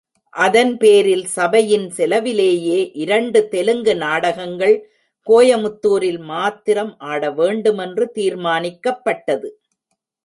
அதன் 0.33 0.71
பேரில் 0.77 1.25
சபையின் 1.25 1.85
செலவிலேயே 1.89 2.79
இரண்டு 2.93 3.39
தெலுங்கு 3.49 3.93
நாடகங்கள் 3.95 4.75
கோயமுத்தூரில் 5.27 6.21
மாத்திரம் 6.23 6.93
ஆட 7.11 7.31
வேண்டுமென்று 7.31 8.07
தீர்மானிக்கப்பட்டது. 8.15 9.51